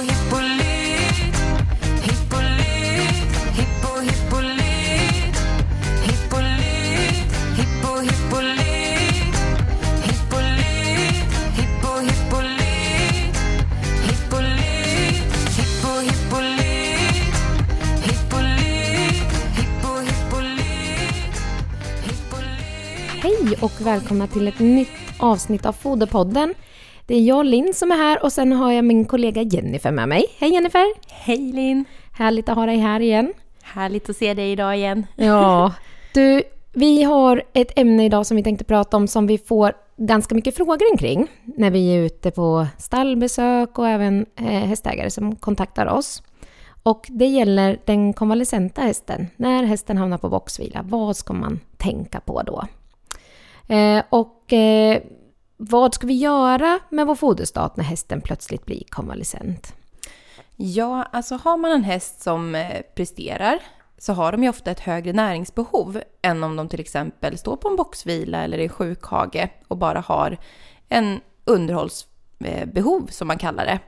[0.00, 1.36] hippolyt
[2.06, 5.36] Hippolyt, hippo hippolyt
[6.06, 9.34] Hippolyt, hippo hippolyt
[10.06, 13.34] Hippolyt, hippo hippolyt
[14.06, 17.34] Hippolyt, hippo hippolyt
[18.06, 21.34] Hippolyt, hippo hippolyt
[22.06, 24.88] Hippolyt Hej och välkomna till ett nytt
[25.18, 26.54] avsnitt av Foderpodden.
[27.10, 30.08] Det är jag, Linn, som är här och sen har jag min kollega Jennifer med
[30.08, 30.26] mig.
[30.38, 30.86] Hej Jennifer!
[31.08, 31.84] Hej Linn!
[32.12, 33.32] Härligt att ha dig här igen.
[33.62, 35.06] Härligt att se dig idag igen.
[35.16, 35.74] Ja,
[36.14, 36.42] du,
[36.72, 40.56] vi har ett ämne idag som vi tänkte prata om som vi får ganska mycket
[40.56, 46.22] frågor kring när vi är ute på stallbesök och även eh, hästägare som kontaktar oss.
[46.82, 49.26] Och det gäller den konvalescenta hästen.
[49.36, 52.64] När hästen hamnar på boxvila, vad ska man tänka på då?
[53.74, 55.02] Eh, och eh,
[55.62, 59.74] vad ska vi göra med vår foderstat när hästen plötsligt blir konvalescent?
[60.56, 63.58] Ja, alltså har man en häst som eh, presterar
[63.98, 67.68] så har de ju ofta ett högre näringsbehov än om de till exempel står på
[67.68, 70.38] en boxvila eller i sjukhage och bara har
[70.88, 73.78] en underhållsbehov som man kallar det.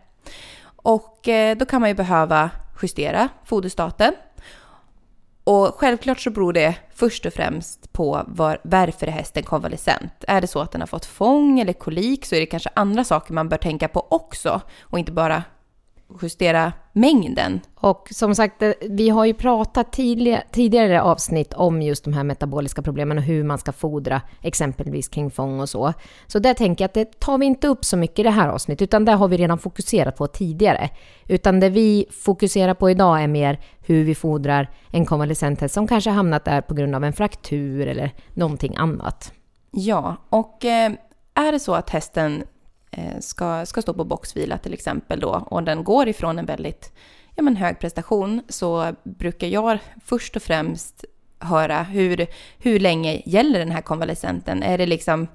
[0.64, 2.50] Och eh, då kan man ju behöva
[2.82, 4.14] justera foderstaten.
[5.44, 10.12] Och självklart så beror det först och främst på var, varför är hästen konvalescent.
[10.28, 13.04] Är det så att den har fått fång eller kolik så är det kanske andra
[13.04, 15.42] saker man bör tänka på också och inte bara
[16.22, 17.60] justera mängden.
[17.74, 22.24] Och som sagt, eh, vi har ju pratat tidigare, tidigare avsnitt om just de här
[22.24, 25.92] metaboliska problemen och hur man ska fodra, exempelvis kring fång och så.
[26.26, 28.48] Så där tänker jag att det tar vi inte upp så mycket i det här
[28.48, 30.90] avsnittet, utan det har vi redan fokuserat på tidigare.
[31.26, 35.86] Utan det vi fokuserar på idag är mer hur vi fodrar en konvalescent häst som
[35.86, 39.32] kanske hamnat där på grund av en fraktur eller någonting annat.
[39.70, 40.92] Ja, och eh,
[41.34, 42.44] är det så att hästen
[42.96, 46.92] Eh, ska, ska stå på boxvila till exempel då och den går ifrån en väldigt
[47.34, 51.04] ja, men hög prestation så brukar jag först och främst
[51.38, 52.26] höra hur,
[52.58, 54.62] hur länge gäller den här konvalescenten?
[54.62, 55.28] Är det liksom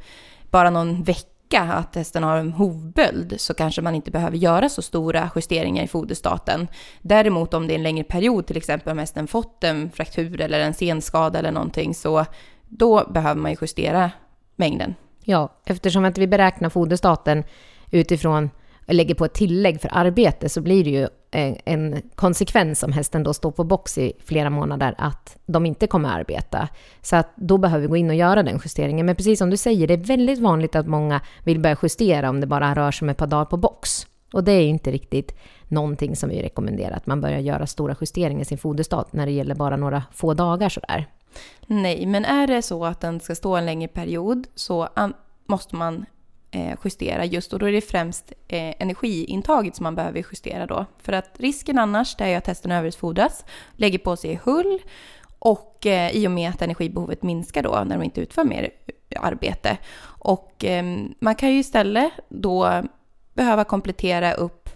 [0.52, 4.82] bara någon vecka att hästen har en hovböld så kanske man inte behöver göra så
[4.82, 6.68] stora justeringar i foderstaten.
[7.02, 10.60] Däremot om det är en längre period, till exempel om hästen fått en fraktur eller
[10.60, 12.26] en senskada eller någonting, så
[12.68, 14.12] då behöver man ju justera
[14.56, 14.96] mängden.
[15.30, 17.44] Ja, eftersom att vi beräknar foderstaten
[17.92, 18.50] utifrån
[18.88, 22.92] och lägger på ett tillägg för arbete så blir det ju en, en konsekvens om
[22.92, 26.70] hästen då står på box i flera månader att de inte kommer arbeta.
[27.02, 29.06] Så att då behöver vi gå in och göra den justeringen.
[29.06, 32.42] Men precis som du säger, det är väldigt vanligt att många vill börja justera om
[32.42, 34.08] det bara rör sig om ett par dagar på box.
[34.34, 35.38] Och det är inte riktigt
[35.68, 39.32] någonting som vi rekommenderar, att man börjar göra stora justeringar i sin foderstat när det
[39.32, 41.08] gäller bara några få dagar sådär.
[41.68, 44.90] Nej, men är det så att den ska stå en längre period så
[45.46, 46.06] måste man
[46.52, 50.86] eh, justera just och då är det främst eh, energiintaget som man behöver justera då.
[51.00, 54.80] För att risken annars det är ju att hästen överutfodras, lägger på sig hull
[55.40, 58.70] och eh, i och med att energibehovet minskar då när de inte utför mer
[59.16, 59.78] arbete.
[60.04, 62.84] Och ehm, man kan ju istället då
[63.34, 64.67] behöva komplettera upp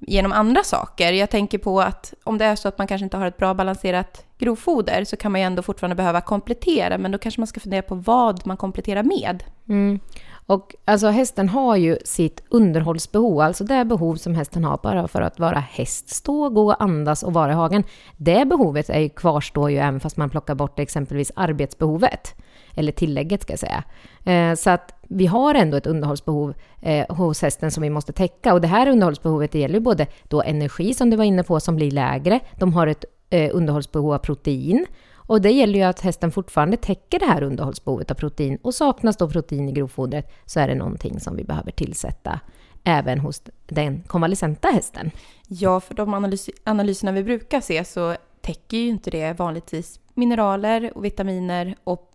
[0.00, 1.12] genom andra saker.
[1.12, 3.54] Jag tänker på att om det är så att man kanske inte har ett bra
[3.54, 7.60] balanserat grovfoder så kan man ju ändå fortfarande behöva komplettera, men då kanske man ska
[7.60, 9.44] fundera på vad man kompletterar med.
[9.68, 10.00] Mm.
[10.46, 15.20] Och alltså hästen har ju sitt underhållsbehov, alltså det behov som hästen har bara för
[15.20, 17.84] att vara häst, stå, gå, andas och vara i hagen.
[18.16, 22.34] Det behovet är ju, kvarstår ju även fast man plockar bort exempelvis arbetsbehovet,
[22.74, 23.84] eller tillägget ska jag säga.
[24.24, 28.54] Eh, så att vi har ändå ett underhållsbehov eh, hos hästen som vi måste täcka.
[28.54, 31.60] Och det här underhållsbehovet det gäller ju både då energi som du var inne på
[31.60, 34.86] som blir lägre, de har ett eh, underhållsbehov av protein
[35.30, 39.16] och det gäller ju att hästen fortfarande täcker det här underhållsbehovet av protein och saknas
[39.16, 42.40] då protein i grovfodret så är det någonting som vi behöver tillsätta
[42.84, 45.10] även hos den konvalescenta hästen.
[45.48, 50.96] Ja, för de analys analyserna vi brukar se så täcker ju inte det vanligtvis mineraler
[50.96, 52.09] och vitaminer och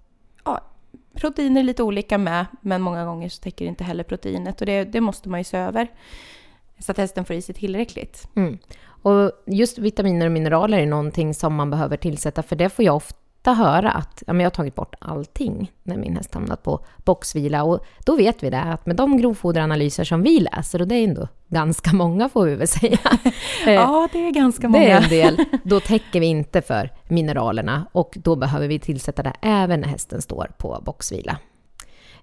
[0.46, 0.62] ja,
[1.14, 4.84] proteiner är lite olika med, men många gånger så täcker inte heller proteinet och det,
[4.84, 5.88] det måste man ju se över
[6.80, 8.28] så att hästen får i sig tillräckligt.
[8.36, 8.58] Mm.
[8.86, 12.96] Och just vitaminer och mineraler är någonting som man behöver tillsätta, för det får jag
[12.96, 16.86] ofta höra att ja, men jag har tagit bort allting när min häst hamnat på
[17.06, 17.64] boxvila.
[17.64, 21.04] Och då vet vi det, att med de grovfoderanalyser som vi läser, och det är
[21.04, 23.00] ändå ganska många får vi väl säga.
[23.66, 24.84] ja, det är ganska många.
[24.84, 25.46] Det är en del.
[25.64, 30.22] Då täcker vi inte för mineralerna och då behöver vi tillsätta det även när hästen
[30.22, 31.38] står på boxvila.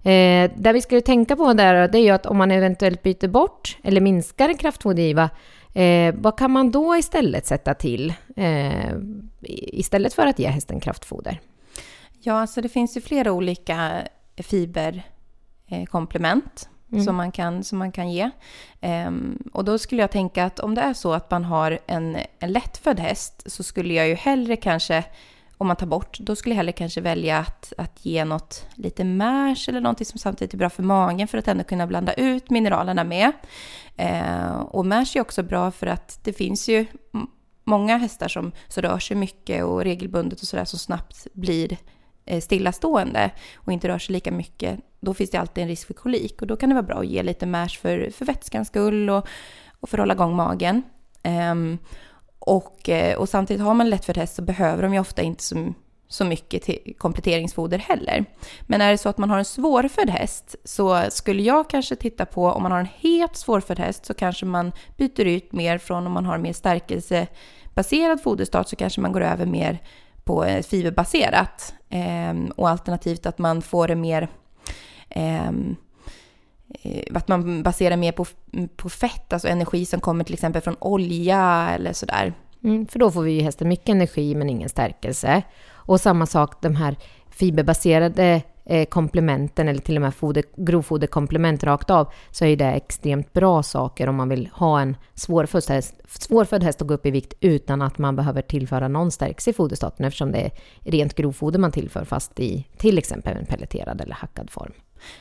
[0.02, 3.28] Eh, det vi ska tänka på där det är ju att om man eventuellt byter
[3.28, 5.30] bort eller minskar en kraftfodergiva,
[5.74, 8.92] eh, vad kan man då istället sätta till eh,
[9.72, 11.40] istället för att ge hästen kraftfoder?
[12.20, 13.90] Ja, alltså det finns ju flera olika
[14.36, 16.68] fiberkomplement.
[16.92, 17.04] Mm.
[17.04, 18.30] som, man kan, som man kan ge.
[18.80, 22.16] Um, och då skulle jag tänka att om det är så att man har en,
[22.38, 25.04] en lättfödd häst så skulle jag ju hellre kanske,
[25.58, 29.04] om man tar bort, då skulle jag hellre kanske välja att, att ge något lite
[29.04, 32.50] mash eller någonting som samtidigt är bra för magen för att ändå kunna blanda ut
[32.50, 33.32] mineralerna med.
[34.00, 36.86] Uh, och mash är också bra för att det finns ju
[37.64, 41.78] många hästar som, som rör sig mycket och regelbundet och sådär som snabbt blir eh,
[42.24, 44.80] Eh, stillastående och inte rör sig lika mycket.
[45.00, 47.06] Då finns det alltid en risk för kolik och då kan det vara bra att
[47.06, 49.26] ge lite mash för, för vätskans skull och,
[49.80, 50.82] och för att hålla igång magen.
[51.24, 51.78] Um,
[52.38, 55.72] och, eh, och samtidigt har man lättfödd häst så behöver de ju ofta inte så,
[56.08, 58.24] så mycket till kompletteringsfoder heller.
[58.62, 62.26] Men är det så att man har en svårfödd häst så skulle jag kanske titta
[62.26, 66.06] på om man har en helt svårfödd häst så kanske man byter ut mer från
[66.06, 69.82] om man har mer stärkelsebaserad foderstart så kanske man går över mer
[70.24, 71.74] på fiberbaserat.
[71.88, 74.28] Ehm, och alternativt att man får det mer
[75.08, 75.76] ehm,
[76.82, 78.26] eh, att man baserar mer på,
[78.76, 82.32] på fett, alltså energi som kommer till exempel från olja eller sådär.
[82.64, 85.42] Mm, för då får vi ju hästen mycket energi men ingen stärkelse.
[85.72, 86.96] Och samma sak, de här
[87.30, 92.72] fiberbaserade eh, komplementen eller till och med foder, grovfoderkomplement rakt av så är ju det
[92.72, 97.06] extremt bra saker om man vill ha en svårfödd häst, svårfödd häst att gå upp
[97.06, 100.52] i vikt utan att man behöver tillföra någon stärkelse i foderstaten eftersom det är
[100.90, 104.72] rent grovfoder man tillför fast i till exempel en pelleterad eller hackad form.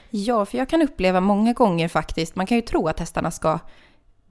[0.10, 3.60] Ja, för jag kan uppleva många gånger faktiskt, man kan ju tro att hästarna ska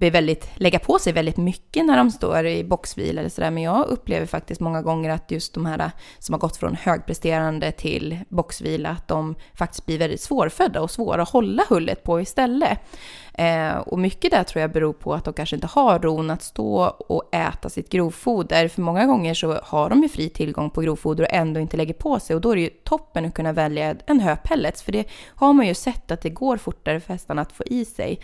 [0.00, 3.62] blir väldigt, lägga på sig väldigt mycket när de står i boxvila eller sådär, men
[3.62, 8.18] jag upplever faktiskt många gånger att just de här som har gått från högpresterande till
[8.28, 12.78] boxvila, att de faktiskt blir väldigt svårfödda och svåra att hålla hullet på istället.
[13.34, 16.42] Eh, och mycket där tror jag beror på att de kanske inte har ron att
[16.42, 20.80] stå och äta sitt grovfoder, för många gånger så har de ju fri tillgång på
[20.80, 23.52] grovfoder och ändå inte lägger på sig, och då är det ju toppen att kunna
[23.52, 27.42] välja en höpellets, för det har man ju sett att det går fortare för hästarna
[27.42, 28.20] att få i sig.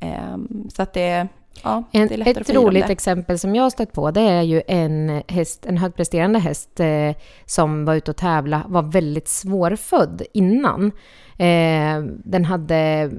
[0.00, 1.28] Ehm, så att det,
[1.62, 4.20] ja, En, det är lättare ett att roligt exempel som jag har stött på det
[4.20, 7.12] är ju en, häst, en högpresterande häst eh,
[7.46, 10.92] som var ute och tävla var väldigt svårfödd innan.
[11.38, 13.10] Eh, den hade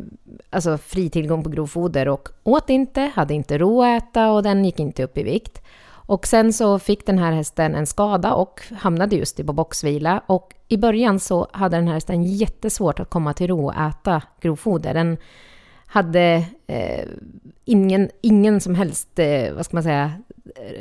[0.50, 4.66] alltså, fri tillgång på grovfoder och åt inte, hade inte ro att äta och den
[4.66, 5.62] gick inte upp i vikt.
[6.08, 10.22] Och sen så fick den här hästen en skada och hamnade just i boxvila.
[10.26, 14.22] Och i början så hade den här hästen jättesvårt att komma till ro och äta
[14.42, 14.94] grovfoder.
[14.94, 15.18] Den
[15.96, 17.06] hade eh,
[17.66, 20.12] ingen, ingen som helst, eh, vad ska man säga,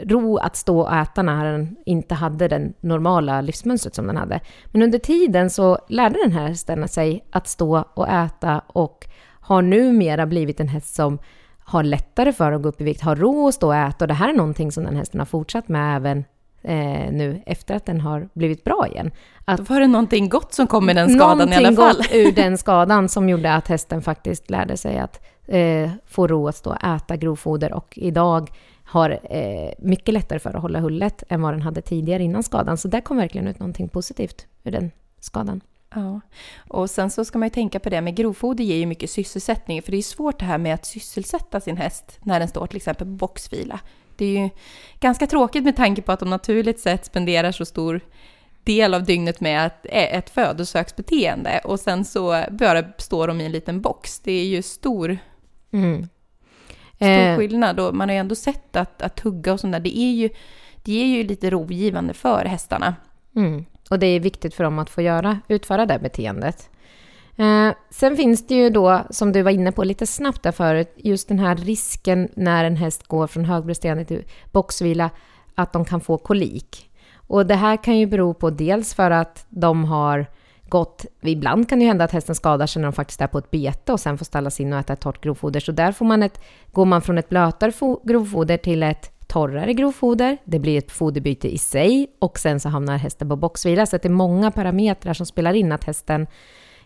[0.02, 4.40] ro att stå och äta när den inte hade det normala livsmönstret som den hade.
[4.66, 9.06] Men under tiden så lärde den här hästen sig att stå och äta och
[9.40, 11.18] har numera blivit en häst som
[11.58, 14.08] har lättare för att gå upp i vikt, har ro att stå och äta och
[14.08, 16.24] det här är någonting som den hästen har fortsatt med även
[16.64, 19.10] eh, nu efter att den har blivit bra igen.
[19.44, 21.96] Att Då var det någonting gott som kom med den skadan i alla Någonting fall.
[21.96, 26.48] gott ur den skadan som gjorde att hästen faktiskt lärde sig att eh, få ro
[26.48, 28.50] att stå och äta grovfoder och idag
[28.84, 32.76] har eh, mycket lättare för att hålla hullet än vad den hade tidigare innan skadan.
[32.76, 34.90] Så där kom verkligen ut någonting positivt ur den
[35.20, 35.60] skadan.
[35.94, 36.20] Ja,
[36.68, 39.82] och sen så ska man ju tänka på det med grovfoder ger ju mycket sysselsättning,
[39.82, 42.76] för det är svårt det här med att sysselsätta sin häst när den står till
[42.76, 43.80] exempel på boxvila.
[44.16, 44.50] Det är ju
[45.00, 48.00] ganska tråkigt med tanke på att de naturligt sett spenderar så stor
[48.64, 53.52] del av dygnet med ett, ett födosöksbeteende och sen så bara står de i en
[53.52, 54.20] liten box.
[54.20, 55.18] Det är ju stor,
[55.72, 56.08] Mm.
[56.96, 59.80] stor Eh, skillnad och man har ju ändå sett att, att tugga och sånt där,
[59.80, 60.30] det är ju,
[60.82, 62.94] det är ju lite rogivande för hästarna.
[63.36, 63.64] Mm.
[63.90, 66.70] Och det är viktigt för dem att få göra, utföra det beteendet.
[67.36, 70.92] Eh, sen finns det ju då, som du var inne på lite snabbt där förut,
[70.96, 75.10] just den här risken när en häst går från högpresterande till boxvila,
[75.54, 76.90] att de kan få kolik.
[77.26, 80.26] Och det här kan ju bero på dels för att de har
[80.68, 83.38] gått, ibland kan det ju hända att hästen skadar sig när de faktiskt är på
[83.38, 85.60] ett bete och sen får ställas in och äta ett torrt grovfoder.
[85.60, 86.40] Så där får man ett,
[86.72, 87.72] går man från ett blötare
[88.04, 90.38] grovfoder till ett torrare grovfoder.
[90.44, 93.86] Det blir ett foderbyte i sig och sen så hamnar hästen på boxvila.
[93.86, 96.26] Så det är många parametrar som spelar in att hästen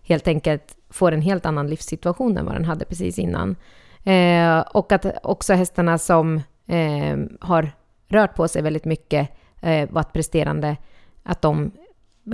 [0.02, 3.56] helt enkelt får en helt annan livssituation än vad den hade precis innan.
[4.04, 6.36] Eh, och att också hästarna som
[6.66, 7.70] eh, har
[8.08, 9.28] rört på sig väldigt mycket,
[9.60, 10.76] eh, varit presterande,
[11.22, 11.70] att de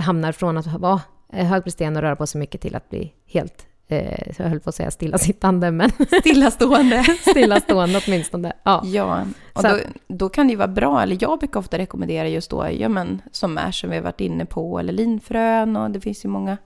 [0.00, 1.00] hamnar från att vara
[1.33, 4.68] eh, högpresterande och röra på sig mycket till att bli helt, eh, jag höll på
[4.68, 7.04] att säga stillasittande, men Stillastående.
[7.20, 8.52] stillastående åtminstone.
[8.62, 8.82] Ja.
[8.84, 12.50] Ja, och då, då kan det ju vara bra, eller jag brukar ofta rekommendera just
[12.50, 16.00] då, ja men som är som vi har varit inne på, eller linfrön och det
[16.00, 16.56] finns ju många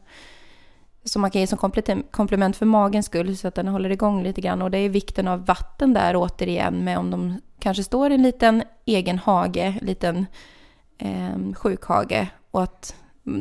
[1.05, 4.23] som man kan ge som komplement- komplement för magens skull så att den håller igång
[4.23, 4.63] lite grann.
[4.63, 8.23] Och det är vikten av vatten där återigen med om de kanske står i en
[8.23, 10.27] liten egen hage, liten
[10.99, 12.95] eh, sjukhage och att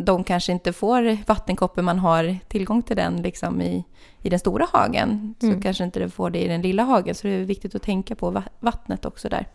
[0.05, 3.83] de kanske inte får vattenkoppor man har tillgång till den liksom i,
[4.21, 5.35] i den stora hagen.
[5.39, 5.61] Så Mm.
[5.61, 7.15] kanske inte de får det i den lilla hagen.
[7.15, 9.45] Så det är viktigt att tänka på va- vattnet också där.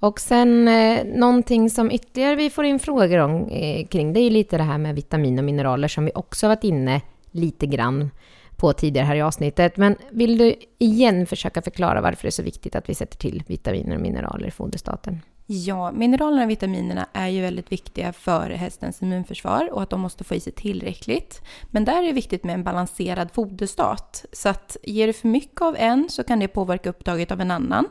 [0.00, 4.24] Och sen eh, någonting som ytterligare vi får in frågor om, eh, kring, det är
[4.24, 8.10] ju lite det här med vitamin och mineraler som vi också varit inne lite grann
[8.56, 9.76] på tidigare här i avsnittet.
[9.76, 13.42] Men vill du igen försöka förklara varför det är så viktigt att vi sätter till
[13.46, 15.20] vitaminer och mineraler i foderstaten?
[15.46, 20.24] Ja, mineralerna och vitaminerna är ju väldigt viktiga för hästens immunförsvar och att de måste
[20.24, 21.42] få i sig tillräckligt.
[21.70, 24.24] Men där är det viktigt med en balanserad foderstat.
[24.32, 27.50] Så att ger du för mycket av en så kan det påverka upptaget av en
[27.50, 27.88] annan.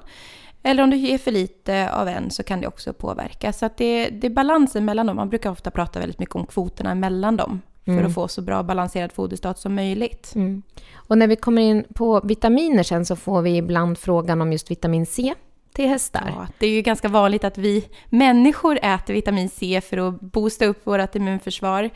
[0.63, 3.53] Eller om du ger för lite av en så kan det också påverka.
[3.53, 5.15] Så att det, det är balansen mellan dem.
[5.15, 7.62] Man brukar ofta prata väldigt mycket om kvoterna mellan dem.
[7.86, 8.05] För Mm.
[8.05, 10.36] att få så bra balanserad foderstat som möjligt.
[10.36, 10.63] Mm.
[10.93, 14.72] Och när vi kommer in på vitaminer sen så får vi ibland frågan om just
[14.72, 15.33] vitamin C
[15.74, 16.34] till hästar.
[16.36, 20.65] Ja, det är ju ganska vanligt att vi människor äter vitamin C för att boosta
[20.65, 21.89] upp vårt immunförsvar.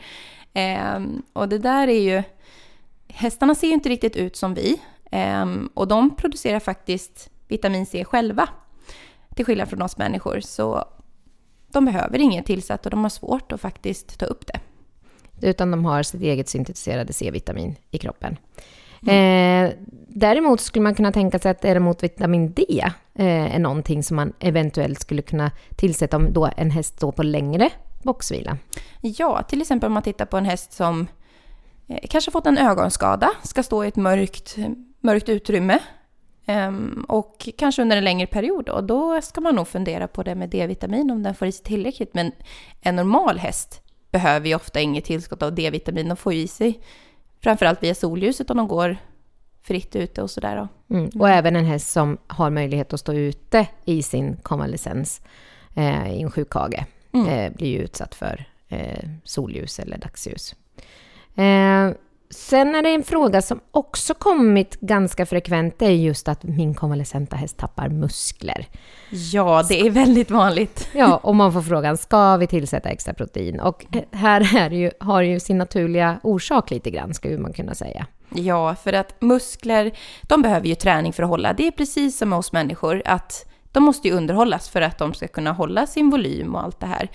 [0.52, 2.22] Ehm, och det där är ju...
[3.08, 4.80] Hästarna ser ju inte riktigt ut som vi.
[5.10, 8.48] Ehm, och de producerar faktiskt vitamin C själva.
[9.34, 10.40] Till skillnad från oss människor.
[10.40, 10.84] Så
[11.72, 14.60] de behöver inget tillsatt och de har svårt att faktiskt ta upp det.
[15.40, 18.36] Utan de har sitt eget syntetiserade C-vitamin i kroppen.
[19.06, 19.70] Eh,
[20.08, 22.64] däremot skulle man kunna tänka sig att däremot vitamin D
[23.14, 27.22] eh, är någonting som man eventuellt skulle kunna tillsätta om då en häst står på
[27.22, 27.70] längre
[28.02, 28.58] boxvila.
[29.00, 31.06] Ja, till exempel om man tittar på en häst som
[31.88, 34.56] eh, kanske fått en ögonskada, ska stå i ett mörkt,
[35.00, 35.78] mörkt utrymme
[36.46, 38.64] ehm, och kanske under en längre period.
[38.64, 41.64] Då, då ska man nog fundera på det med D-vitamin om den får i sig
[41.64, 42.14] tillräckligt.
[42.14, 42.32] Men
[42.80, 46.08] en normal häst behöver ju ofta inget tillskott av D-vitamin.
[46.08, 46.80] De får ju i sig
[47.42, 48.96] framförallt via solljuset om de går
[49.62, 50.68] fritt ute och sådär.
[50.90, 51.08] Mm.
[51.08, 55.20] Och även en häst som har möjlighet att stå ute i sin konvalescens
[55.74, 57.28] eh, i en sjukhage Mm.
[57.28, 60.54] eh, blir ju utsatt för eh, solljus eller dagsljus.
[62.30, 66.74] Sen är det en fråga som också kommit ganska frekvent, det är just att min
[66.74, 68.66] konvalescenta häst tappar muskler.
[69.32, 70.88] Ja, det är väldigt vanligt.
[70.92, 73.60] Ja, och man får frågan, ska vi tillsätta extra protein?
[73.60, 78.06] Och här är ju, har ju sin naturliga orsak lite grann, skulle man kunna säga.
[78.34, 79.92] Ja, för att muskler,
[80.22, 81.52] de behöver ju träning för att hålla.
[81.52, 85.14] Det är precis som med oss människor, att de måste ju underhållas för att de
[85.14, 87.08] ska kunna hålla sin volym och allt det här.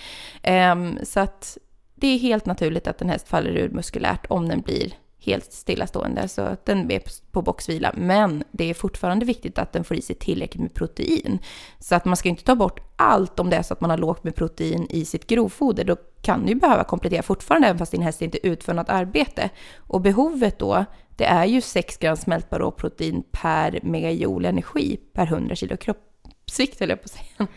[0.44, 1.58] Ehm, så att
[1.96, 4.94] det är helt naturligt att en häst faller ur muskulärt om den blir
[5.26, 7.02] helt stillastående, så att den är
[7.32, 7.94] på boxvila.
[7.98, 11.40] Men det är fortfarande viktigt att den får i sig tillräckligt med protein.
[11.80, 13.98] Så att man ska inte ta bort allt om det är så att man har
[13.98, 15.84] lågt med protein i sitt grovfoder.
[15.84, 19.50] Då kan du behöva komplettera fortfarande, även fast din häst inte utför något arbete.
[19.78, 20.86] Och behovet då,
[21.18, 26.90] det är ju 6 gram smältbar råprotein per megajoule energi per 100 kilo kroppsvikt, höll
[26.90, 27.48] jag på att säga.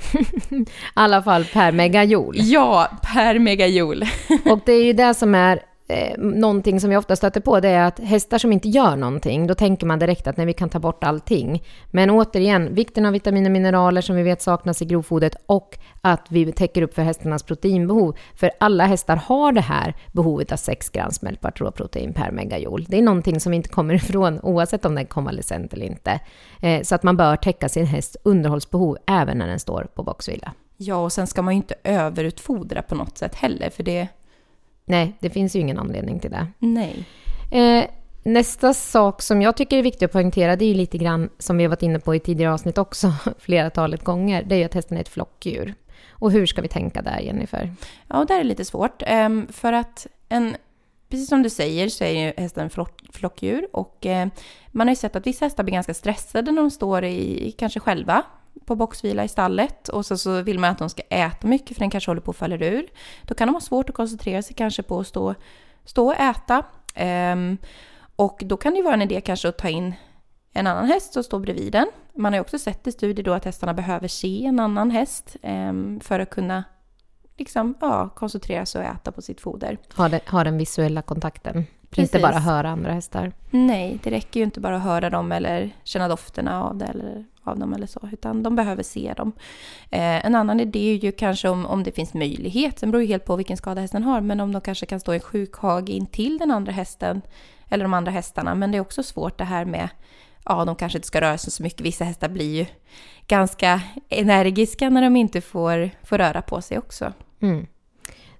[0.60, 2.42] I alla fall per megajoule.
[2.42, 4.06] Ja, per megajoule.
[4.44, 7.68] Och det är ju det som är eh, någonting som jag ofta stöter på, det
[7.68, 10.68] är att hästar som inte gör någonting, då tänker man direkt att nej, vi kan
[10.68, 11.62] ta bort allting.
[11.90, 16.26] Men återigen, vikten av vitaminer och mineraler som vi vet saknas i grovfodret och att
[16.28, 18.16] vi täcker upp för hästarnas proteinbehov.
[18.34, 22.86] För alla hästar har det här behovet av 6 gram smältbart råprotein per megajoule.
[22.88, 26.20] Det är någonting som vi inte kommer ifrån oavsett om den är konvalescent eller inte.
[26.60, 30.52] Eh, så att man bör täcka sin hästs underhållsbehov även när den står på boxvila.
[30.76, 34.08] Ja, och sen ska man ju inte överutfodra på något sätt heller, för det...
[34.86, 36.46] Nej, det finns ju ingen anledning till det.
[36.58, 37.04] Nej.
[37.50, 37.84] Eh,
[38.22, 41.56] nästa sak som jag tycker är viktig att poängtera, det är ju lite grann som
[41.56, 44.64] vi har varit inne på i tidigare avsnitt också, flera talet gånger, det är ju
[44.64, 45.74] att hästen är ett flockdjur.
[46.10, 47.74] Och hur ska vi tänka där, Jennifer?
[48.08, 49.02] Ja, och där är det lite svårt.
[49.06, 50.56] Ehm, för att en,
[51.08, 53.68] precis som du säger så är ju hästen en flock, flockdjur.
[53.72, 54.28] Och eh,
[54.68, 57.80] man har ju sett att vissa hästar blir ganska stressade när de står i, kanske
[57.80, 58.22] själva
[58.66, 59.88] på boxvila i stallet.
[59.88, 62.30] Och så, så vill man att de ska äta mycket för den kanske håller på
[62.30, 62.86] att falla ur.
[63.22, 65.34] Då kan de ha svårt att koncentrera sig kanske på att stå,
[65.84, 66.62] stå och äta.
[66.94, 67.58] Ehm,
[68.16, 69.94] och då kan det ju vara en idé kanske att ta in
[70.52, 71.86] en annan häst som står bredvid den.
[72.14, 75.36] Man har ju också sett i studier då att hästarna behöver se en annan häst
[75.42, 76.64] ehm, för att kunna
[77.36, 79.78] liksom, ja, koncentrera sig och äta på sitt foder.
[79.96, 81.64] Ha den, ha den visuella kontakten.
[81.90, 82.14] Precis.
[82.14, 83.32] Inte bara höra andra hästar.
[83.50, 87.24] Nej, det räcker ju inte bara att höra dem eller känna dofterna av, det eller,
[87.48, 89.32] av dem eller så, utan de behöver se dem.
[89.90, 93.08] Eh, en annan idé är ju kanske om, om det finns möjlighet, sen beror ju
[93.08, 95.88] helt på vilken skada hästen har, men om de kanske kan stå i en sjukhage
[95.88, 97.22] in till den andra hästen
[97.68, 98.54] eller de andra hästarna.
[98.54, 99.88] Men det är också svårt det här med,
[100.44, 101.80] ja, de kanske inte ska röra sig så mycket.
[101.80, 102.66] Vissa hästar blir ju
[103.26, 107.12] ganska energiska när de inte får, får röra på sig också.
[107.40, 107.66] Mm.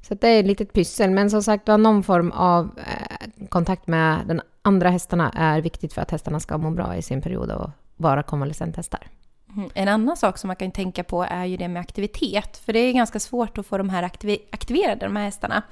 [0.00, 3.86] Så det är ett litet pyssel, men som sagt var, någon form av eh, kontakt
[3.86, 7.50] med den andra hästarna är viktigt för att hästarna ska må bra i sin period
[7.50, 9.08] och vara konvalescenthästar.
[9.56, 9.70] Mm.
[9.74, 12.56] En annan sak som man kan tänka på är ju det med aktivitet.
[12.64, 14.02] För det är ganska svårt att få de här
[14.50, 15.62] aktiverade, de här hästarna.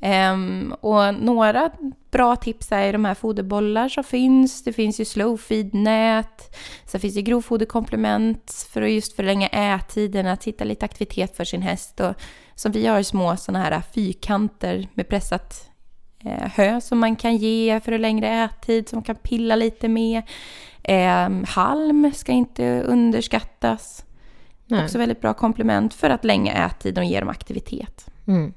[0.00, 1.70] Ehm, och några
[2.10, 4.64] bra tips är de här foderbollar som finns.
[4.64, 6.56] Det finns ju slow feed-nät.
[6.86, 11.62] Sen finns det grovfoderkomplement för att just förlänga ättiden, att hitta lite aktivitet för sin
[11.62, 12.00] häst.
[12.00, 12.14] Och
[12.54, 15.70] som vi har små sådana här fyrkanter med pressat
[16.24, 20.22] hö som man kan ge för att längre ättid, som kan pilla lite med.
[20.82, 24.04] Eh, halm ska inte underskattas.
[24.66, 24.84] Nej.
[24.84, 28.06] Också väldigt bra komplement för att länga ättiden och ge dem aktivitet.
[28.26, 28.54] Mm.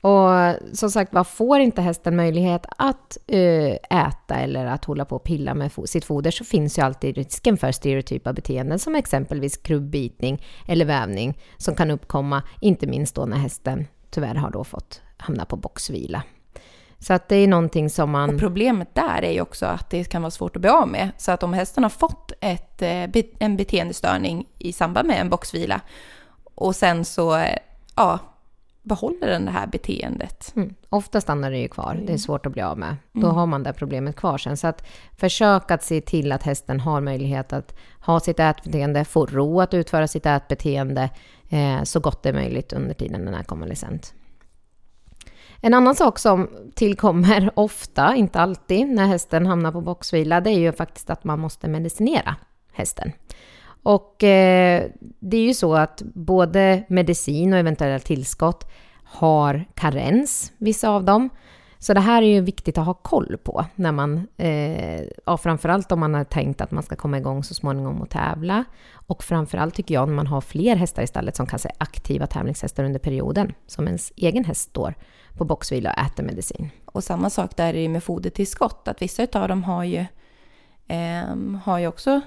[0.00, 5.16] Och som sagt vad får inte hästen möjlighet att eh, äta eller att hålla på
[5.16, 9.56] och pilla med sitt foder så finns ju alltid risken för stereotypa beteenden som exempelvis
[9.56, 15.02] krubbitning eller vävning som kan uppkomma, inte minst då när hästen tyvärr har då fått
[15.16, 16.22] hamna på boxvila.
[17.00, 18.34] Så att det är någonting som man...
[18.34, 21.10] Och problemet där är ju också att det kan vara svårt att bli av med.
[21.16, 25.80] Så att om hästen har fått ett, eh, en beteendestörning i samband med en boxvila
[26.54, 27.56] och sen så eh,
[27.96, 28.18] ja,
[28.82, 30.52] behåller den det här beteendet.
[30.56, 30.74] Mm.
[30.88, 32.00] Ofta stannar det ju kvar.
[32.06, 32.96] Det är svårt att bli av med.
[33.12, 33.36] Då Mm.
[33.36, 34.56] har man det problemet kvar sen.
[34.56, 34.86] Så att
[35.16, 39.74] försök att se till att hästen har möjlighet att ha sitt ätbeteende, få ro att
[39.74, 41.10] utföra sitt ätbeteende
[41.48, 44.14] eh, så gott det är möjligt under tiden den är konvalescent.
[45.60, 50.58] En annan sak som tillkommer ofta, inte alltid, när hästen hamnar på boxvila, det är
[50.58, 52.36] ju faktiskt att man måste medicinera
[52.72, 53.12] hästen.
[53.82, 54.84] Och eh,
[55.20, 58.70] det är ju så att både medicin och eventuella tillskott
[59.04, 61.30] har karens, vissa av dem.
[61.78, 65.92] Så det här är ju viktigt att ha koll på när man, eh, ja, framförallt
[65.92, 68.64] om man har tänkt att man ska komma igång så småningom och tävla.
[68.92, 72.26] Och framförallt tycker jag när man har fler hästar i stallet som kanske är aktiva
[72.26, 74.94] tävlingshästar under perioden, som ens egen häst står
[75.38, 76.70] på boxvila och äter medicin.
[76.84, 80.04] Och samma sak där är det med fodertillskott, att vissa av dem har ju,
[80.88, 82.20] ehm, har ju också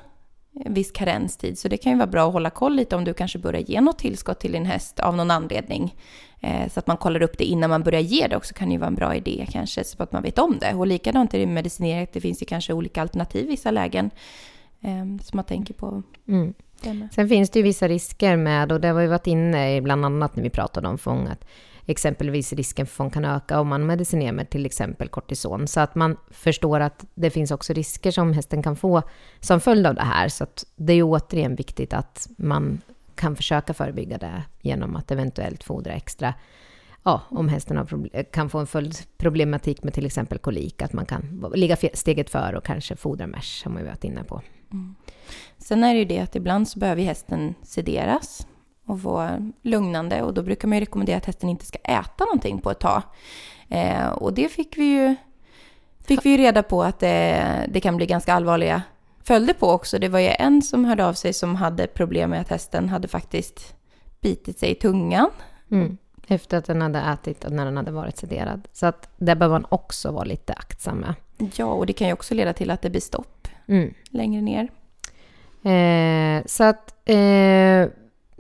[0.53, 1.59] en viss karenstid.
[1.59, 3.81] Så det kan ju vara bra att hålla koll lite om du kanske börjar ge
[3.81, 5.95] något tillskott till din häst av någon anledning.
[6.39, 8.77] Eh, så att man kollar upp det innan man börjar ge det också kan ju
[8.77, 10.73] vara en bra idé kanske, så att man vet om det.
[10.73, 14.11] Och likadant är det med medicinering, det finns ju kanske olika alternativ i vissa lägen.
[14.81, 16.03] Eh, som man tänker på.
[16.27, 16.53] Mm.
[17.11, 20.05] Sen finns det ju vissa risker med, och det har vi varit inne i bland
[20.05, 21.45] annat när vi pratade om fång, att
[21.91, 25.67] exempelvis risken för kan öka om man medicinerar med till exempel kortison.
[25.67, 29.01] Så att man förstår att det finns också risker som hästen kan få
[29.39, 30.29] som följd av det här.
[30.29, 32.81] Så att det är ju återigen viktigt att man
[33.15, 36.33] kan försöka förebygga det genom att eventuellt fodra extra.
[37.03, 41.51] Ja, om hästen har kan få en följdproblematik med till exempel kolik, att man kan
[41.55, 44.41] ligga steget före och kanske fodra mesh, som vi varit inne på.
[44.71, 44.95] Mm.
[45.57, 48.47] Sen är det ju det att ibland så behöver ju hästen sederas
[48.91, 52.61] och vara lugnande och då brukar man ju rekommendera att hästen inte ska äta någonting
[52.61, 53.01] på ett tag.
[53.69, 55.15] Eh, och det fick vi ju,
[56.07, 58.81] fick vi ju reda på att det, det kan bli ganska allvarliga
[59.23, 59.99] följder på också.
[59.99, 63.07] Det var ju en som hörde av sig som hade problem med att hästen hade
[63.07, 63.75] faktiskt
[64.21, 65.29] bitit sig i tungan.
[65.71, 65.97] Mm.
[66.27, 68.67] Efter att den hade ätit och när den hade varit sederad.
[68.73, 71.13] Så att där behöver man också vara lite aktsam med.
[71.55, 73.93] Ja, och det kan ju också leda till att det blir stopp Mm.
[74.09, 74.69] längre ner.
[75.63, 77.87] Eh, så att eh,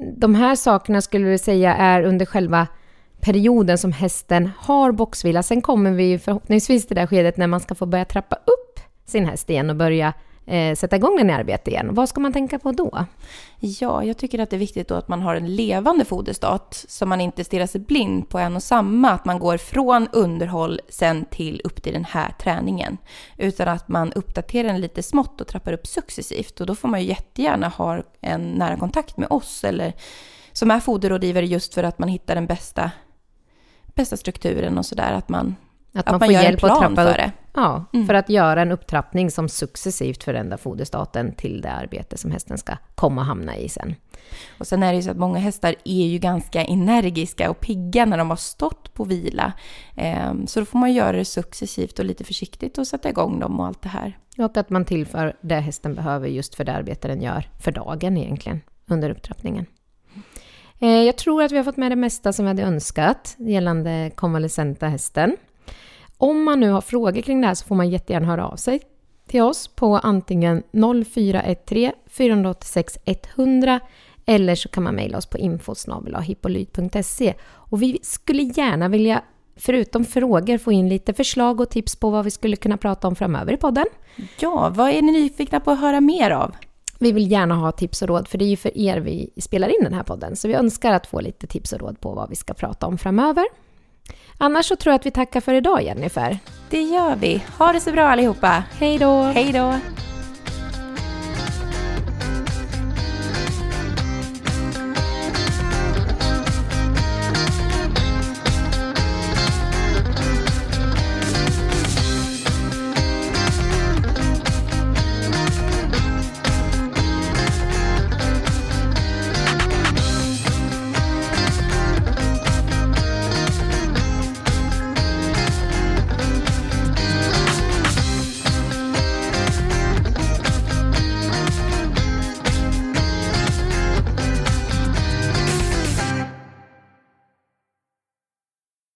[0.01, 2.67] de här sakerna skulle vi säga är under själva
[3.21, 5.43] perioden som hästen har boxvila.
[5.43, 8.79] Sen kommer vi förhoppningsvis till det där skedet när man ska få börja trappa upp
[9.05, 10.13] sin häst igen och börja
[10.45, 11.93] eh, sätta igång den i arbete igen.
[11.93, 13.05] Vad ska man tänka på då?
[13.59, 17.05] Ja, jag tycker att det är viktigt då att man har en levande foderstat så
[17.05, 21.25] man inte stirrar sig blind på en och samma, att man går från underhåll sen
[21.25, 22.97] till upp till den här träningen.
[23.37, 26.61] Utan att man uppdaterar den lite smått och trappar upp successivt.
[26.61, 29.93] Och då får man ju jättegärna ha en nära kontakt med oss eller
[30.51, 32.91] som är foderrådgivare just för att man hittar den bästa,
[33.95, 35.13] bästa strukturen och sådär.
[35.13, 35.55] Att man,
[35.93, 37.31] att, att man man får gör en hjälp att plan trappa för det.
[37.53, 38.07] Ja, Mm.
[38.07, 42.73] för att göra en upptrappning som successivt förändrar foderstaten till det arbete som hästen ska
[42.95, 43.95] komma och hamna i sen.
[44.59, 48.05] Och sen är det ju så att många hästar är ju ganska energiska och pigga
[48.05, 49.53] när de har stått på vila.
[49.95, 53.59] Ehm, Så då får man göra det successivt och lite försiktigt och sätta igång dem
[53.59, 54.17] och allt det här.
[54.37, 58.17] Och att man tillför det hästen behöver just för det arbete den gör för dagen
[58.17, 59.65] egentligen, under upptrappningen.
[60.79, 64.11] Eh, Jag tror att vi har fått med det mesta som vi hade önskat gällande
[64.15, 65.37] konvalescenta hästen.
[66.21, 68.81] Om man nu har frågor kring det här så får man jättegärna höra av sig
[69.27, 70.63] till oss på antingen
[71.05, 73.79] 0413 486 100
[74.25, 77.33] eller så kan man mejla oss på infosnabelahippolyt.se.
[77.43, 79.21] Och vi skulle gärna vilja,
[79.55, 83.15] förutom frågor, få in lite förslag och tips på vad vi skulle kunna prata om
[83.15, 83.85] framöver i podden.
[84.39, 86.55] Ja, vad är ni nyfikna på att höra mer av?
[86.99, 89.67] Vi vill gärna ha tips och råd, för det är ju för er vi spelar
[89.67, 90.35] in den här podden.
[90.35, 92.97] Så vi önskar att få lite tips och råd på vad vi ska prata om
[92.97, 93.45] framöver.
[94.37, 96.39] Annars så tror jag att vi tackar för idag, Jennifer.
[96.69, 97.43] Det gör vi.
[97.57, 98.63] Ha det så bra allihopa.
[98.79, 99.21] Hej då!
[99.21, 99.75] Hej då!